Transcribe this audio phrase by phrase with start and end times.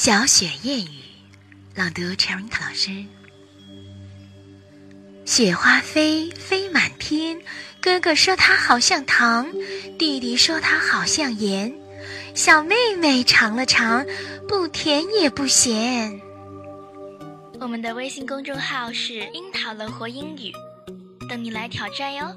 [0.00, 0.86] 小雪夜雨，
[1.74, 3.04] 朗读 Cherry 老师。
[5.24, 7.36] 雪花飞，飞满天。
[7.80, 9.52] 哥哥说它好像糖，
[9.98, 11.74] 弟弟说它好像盐。
[12.32, 14.06] 小妹妹尝了尝，
[14.46, 16.20] 不甜也不咸。
[17.58, 20.52] 我们的微信公众号是“樱桃乐活英语”，
[21.28, 22.32] 等你来挑战哟。